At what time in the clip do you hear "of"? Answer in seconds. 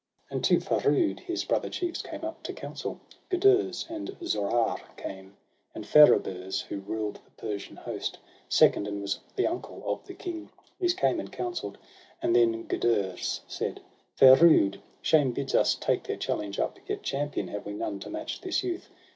9.85-10.03